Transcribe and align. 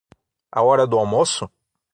A 0.51 0.63
hora 0.63 0.87
do 0.87 0.97
almoço? 0.97 1.47